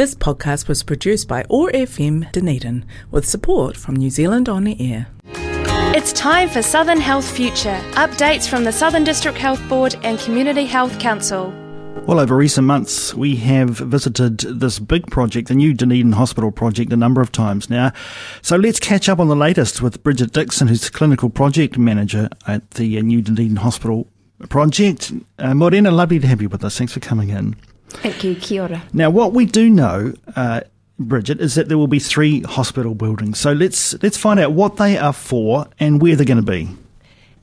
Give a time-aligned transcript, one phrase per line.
[0.00, 5.08] This podcast was produced by OAR FM Dunedin with support from New Zealand On Air.
[5.94, 10.64] It's time for Southern Health Future updates from the Southern District Health Board and Community
[10.64, 11.52] Health Council.
[12.06, 16.94] Well, over recent months, we have visited this big project, the new Dunedin Hospital project,
[16.94, 17.92] a number of times now.
[18.40, 22.30] So let's catch up on the latest with Bridget Dickson, who's the clinical project manager
[22.46, 24.06] at the new Dunedin Hospital
[24.48, 25.12] project.
[25.38, 26.78] Uh, Morena, lovely to have you with us.
[26.78, 27.54] Thanks for coming in.
[27.90, 28.34] Thank you.
[28.34, 28.82] Kia ora.
[28.92, 30.62] Now, what we do know, uh,
[30.98, 33.38] Bridget, is that there will be three hospital buildings.
[33.38, 36.68] So let's let's find out what they are for and where they're going to be.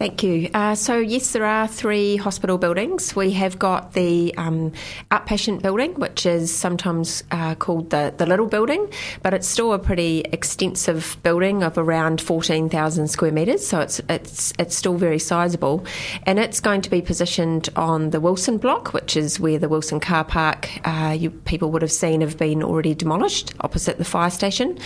[0.00, 0.48] Thank you.
[0.54, 3.14] Uh, so, yes, there are three hospital buildings.
[3.14, 4.72] We have got the um,
[5.10, 8.90] outpatient building, which is sometimes uh, called the, the Little Building,
[9.22, 14.54] but it's still a pretty extensive building of around 14,000 square metres, so it's, it's,
[14.58, 15.84] it's still very sizable.
[16.22, 20.00] And it's going to be positioned on the Wilson block, which is where the Wilson
[20.00, 24.30] car park uh, you, people would have seen have been already demolished opposite the fire
[24.30, 24.78] station.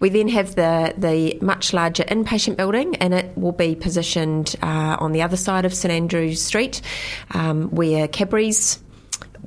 [0.00, 4.96] We then have the, the much larger inpatient building, and it will be positioned uh,
[5.00, 6.80] on the other side of St Andrews Street,
[7.32, 8.78] um, where Cadbury's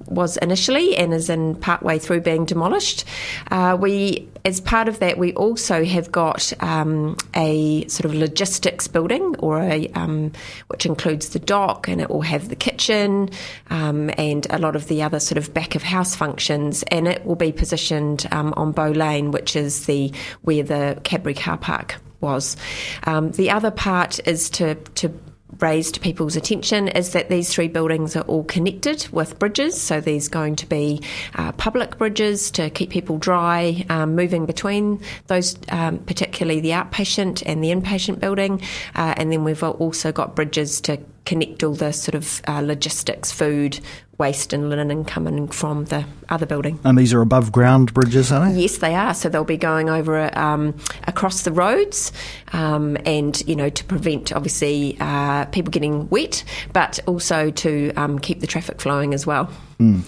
[0.09, 3.05] was initially and is in partway through being demolished.
[3.51, 8.87] Uh, we, as part of that, we also have got um, a sort of logistics
[8.87, 10.31] building, or a um,
[10.67, 13.29] which includes the dock, and it will have the kitchen
[13.69, 17.25] um, and a lot of the other sort of back of house functions, and it
[17.25, 21.95] will be positioned um, on Bow Lane, which is the where the Cadbury car park
[22.21, 22.57] was.
[23.03, 25.13] Um, the other part is to to
[25.59, 29.79] raised people's attention is that these three buildings are all connected with bridges.
[29.79, 31.01] So there's going to be
[31.35, 37.43] uh, public bridges to keep people dry, um, moving between those, um, particularly the outpatient
[37.45, 38.61] and the inpatient building.
[38.95, 40.97] Uh, and then we've also got bridges to
[41.29, 43.79] connect all the sort of uh, logistics, food,
[44.17, 46.79] waste and linen coming from the other building.
[46.83, 48.61] And these are above ground bridges, are they?
[48.61, 49.13] Yes, they are.
[49.13, 52.11] So they'll be going over um, across the roads,
[52.51, 56.43] um, and you know to prevent obviously uh, people getting wet,
[56.73, 59.51] but also to um, keep the traffic flowing as well.
[59.79, 60.03] Mm.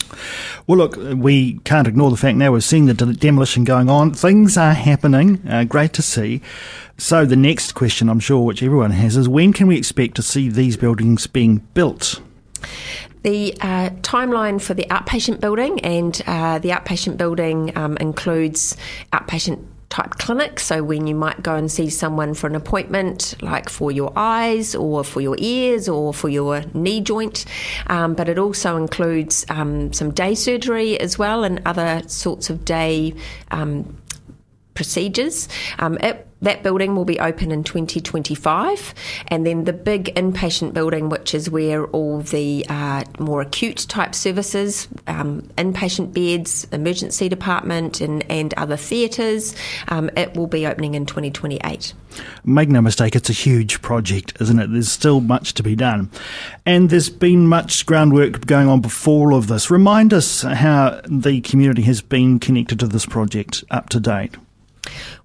[0.68, 4.14] Well, look, we can't ignore the fact now we're seeing the demolition going on.
[4.14, 5.42] Things are happening.
[5.48, 6.42] Uh, great to see.
[6.98, 10.22] So the next question, I'm sure, which everyone has, is when can we expect to
[10.22, 12.22] see these buildings being built?
[13.24, 18.76] The uh, timeline for the outpatient building and uh, the outpatient building um, includes
[19.14, 20.60] outpatient type clinic.
[20.60, 24.74] So when you might go and see someone for an appointment, like for your eyes
[24.74, 27.46] or for your ears or for your knee joint,
[27.88, 32.66] um, but it also includes um, some day surgery as well and other sorts of
[32.66, 33.14] day
[33.52, 33.98] um,
[34.74, 35.50] procedures.
[35.78, 38.94] Um, it that building will be open in 2025,
[39.28, 44.16] and then the big inpatient building, which is where all the uh, more acute type
[44.16, 49.56] services, um, inpatient beds, emergency department, and, and other theatres,
[49.90, 51.94] um, it will be opening in 2028.
[52.44, 54.72] Make no mistake, it's a huge project, isn't it?
[54.72, 56.10] There's still much to be done.
[56.66, 59.72] And there's been much groundwork going on before all of this.
[59.72, 64.36] Remind us how the community has been connected to this project up to date.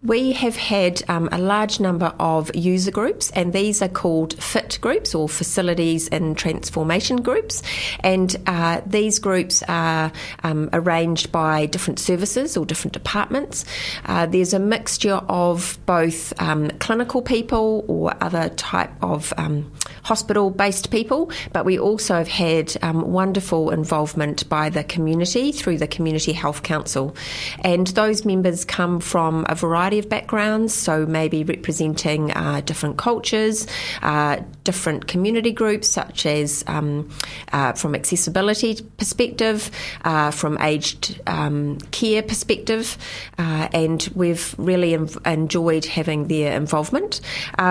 [0.06, 4.78] We have had um, a large number of user groups, and these are called FIT
[4.80, 7.60] groups or Facilities and Transformation Groups.
[8.00, 10.12] And uh, these groups are
[10.44, 13.64] um, arranged by different services or different departments.
[14.04, 19.72] Uh, there's a mixture of both um, clinical people or other type of um,
[20.04, 25.78] hospital based people, but we also have had um, wonderful involvement by the community through
[25.78, 27.16] the Community Health Council.
[27.64, 33.66] And those members come from a variety of backgrounds, so maybe representing uh, different cultures,
[34.02, 37.10] uh, different community groups, such as um,
[37.52, 39.70] uh, from accessibility perspective,
[40.04, 42.96] uh, from aged um, care perspective,
[43.38, 44.92] uh, and we've really
[45.24, 47.20] enjoyed having their involvement.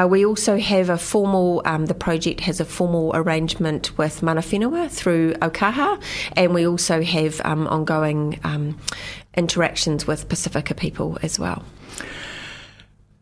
[0.07, 4.41] We also have a formal, um, the project project has a formal arrangement with Mana
[4.41, 6.01] Whenua through Aukaha,
[6.35, 8.79] and we also have um, ongoing um,
[9.35, 11.63] interactions with Pacifica people as well.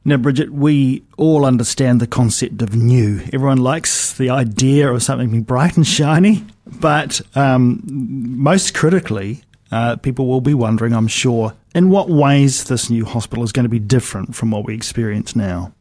[0.05, 3.21] Now, Bridget, we all understand the concept of new.
[3.31, 9.95] Everyone likes the idea of something being bright and shiny, but um, most critically, uh,
[9.95, 13.69] people will be wondering, I'm sure, in what ways this new hospital is going to
[13.69, 15.73] be different from what we experience now.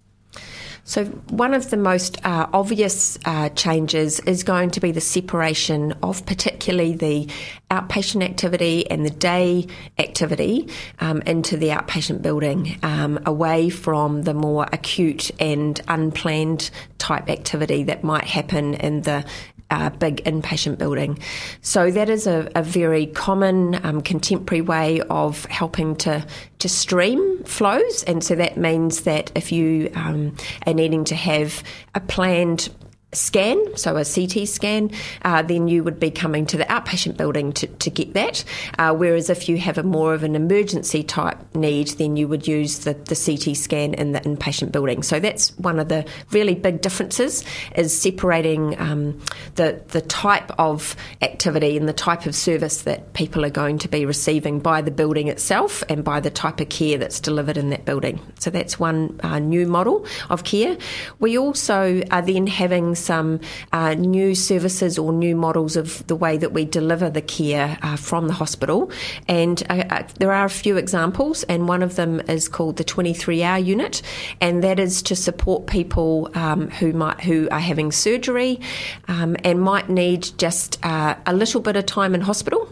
[0.85, 5.93] So, one of the most uh, obvious uh, changes is going to be the separation
[6.03, 7.29] of particularly the
[7.71, 9.69] outpatient activity and the day
[9.99, 10.69] activity
[10.99, 17.85] um, into the outpatient building, um, away from the more acute and unplanned type activity
[17.85, 19.25] that might happen in the
[19.73, 21.19] uh, big inpatient building.
[21.63, 26.25] So that is a, a very common um, contemporary way of helping to
[26.59, 30.37] to stream flows, and so that means that if you um,
[30.67, 31.65] are needing to have
[31.95, 32.69] a planned
[33.13, 34.91] scan, so a CT scan,
[35.23, 38.45] uh, then you would be coming to the outpatient building to, to get that.
[38.79, 42.49] Uh, whereas if you have a more of an emergency type need, then you would
[42.49, 45.03] use the, the CT scan in the inpatient building.
[45.03, 47.45] So that's one of the really big differences
[47.77, 49.21] is separating um,
[49.57, 53.89] the the type of activity and the type of service that people are going to
[53.89, 57.71] be receiving by the building itself and by the type of care that's delivered in
[57.71, 58.21] that building.
[58.39, 60.79] So that's one uh, new model of care.
[61.19, 63.41] We also are then having some
[63.73, 67.97] uh, new services or new models of the way that we deliver the care uh,
[67.97, 68.91] from the hospital.
[69.29, 72.85] And uh, uh there are a few examples, and one of them is called the
[72.85, 74.03] 23 hour unit,
[74.41, 78.61] and that is to support people um, who might who are having surgery
[79.09, 82.69] um, and might need just uh, a little bit of time in hospital.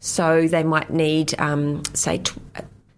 [0.00, 2.22] So they might need, um, say,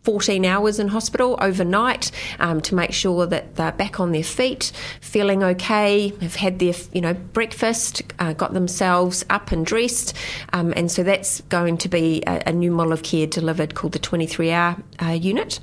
[0.07, 4.71] 14 hours in hospital overnight um, to make sure that they're back on their feet,
[5.01, 10.15] feeling okay, have had their you know breakfast, uh, got themselves up and dressed,
[10.53, 13.95] um, and so that's going to be a, a, new model of care delivered called
[13.95, 15.59] the 23 hour uh, unit.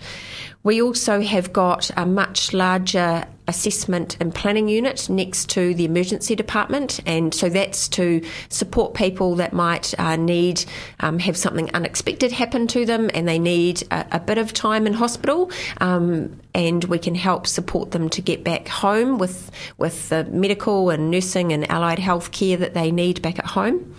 [0.61, 6.35] We also have got a much larger assessment and planning unit next to the emergency
[6.35, 10.63] department, and so that's to support people that might uh, need
[10.99, 14.87] um, have something unexpected happen to them, and they need a, a bit of time
[14.87, 20.09] in hospital, um, and we can help support them to get back home with with
[20.09, 23.95] the medical and nursing and allied health care that they need back at home.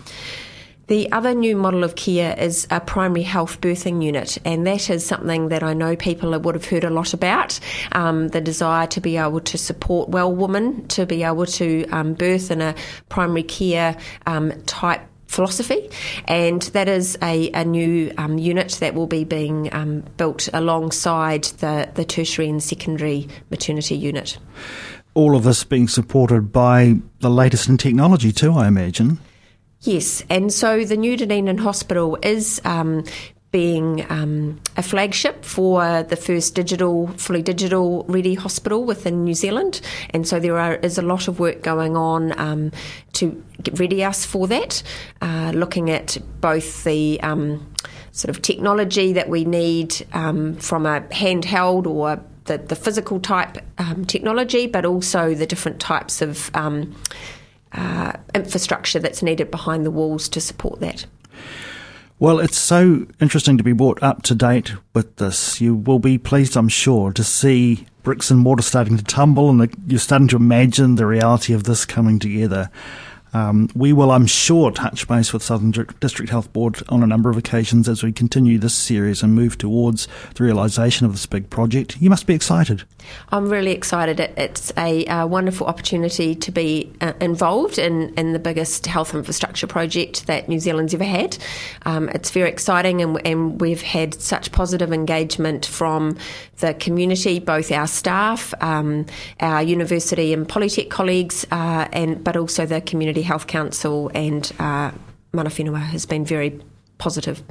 [0.87, 5.03] The other new model of care is a primary health birthing unit, and that is
[5.03, 7.59] something that I know people would have heard a lot about.
[7.93, 12.13] Um, the desire to be able to support well women to be able to um,
[12.13, 12.75] birth in a
[13.09, 13.97] primary care
[14.27, 15.89] um, type philosophy,
[16.25, 21.45] and that is a, a new um, unit that will be being um, built alongside
[21.45, 24.37] the, the tertiary and secondary maternity unit.
[25.15, 29.17] All of this being supported by the latest in technology, too, I imagine.
[29.85, 33.03] Yes, and so the New Dunedin Hospital is um,
[33.51, 39.81] being um, a flagship for the first digital, fully digital ready hospital within New Zealand,
[40.09, 42.71] and so there are, is a lot of work going on um,
[43.13, 44.81] to get ready us for that,
[45.21, 47.71] uh, looking at both the um,
[48.11, 53.59] sort of technology that we need um, from a handheld or the, the physical type
[53.77, 56.95] um, technology, but also the different types of um,
[57.75, 61.05] uh, infrastructure that's needed behind the walls to support that.
[62.17, 65.59] Well, it's so interesting to be brought up to date with this.
[65.59, 69.75] You will be pleased, I'm sure, to see bricks and mortar starting to tumble and
[69.85, 72.69] you're starting to imagine the reality of this coming together.
[73.35, 77.29] Um, we will, I'm sure, touch base with Southern District Health Board on a number
[77.29, 81.49] of occasions as we continue this series and move towards the realisation of this big
[81.49, 81.97] project.
[81.99, 82.85] You must be excited.
[83.31, 84.21] I'm really excited.
[84.21, 89.67] It's a, a wonderful opportunity to be uh, involved in, in the biggest health infrastructure
[89.67, 91.37] project that New Zealand's ever had.
[91.85, 96.17] Um, it's very exciting, and, and, we've had such positive engagement from
[96.59, 99.05] the community, both our staff, um,
[99.39, 104.91] our university and polytech colleagues, uh, and but also the community Health Council and uh,
[105.33, 106.59] Mana Whenua has been very
[106.97, 107.43] positive.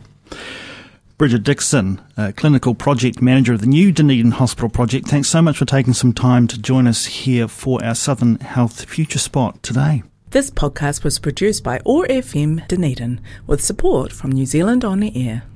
[1.17, 5.57] Bridget Dickson, uh, Clinical Project Manager of the new Dunedin Hospital Project, thanks so much
[5.57, 10.03] for taking some time to join us here for our Southern Health Future Spot today.
[10.31, 15.13] This podcast was produced by OAR FM Dunedin with support from New Zealand On the
[15.29, 15.45] Air.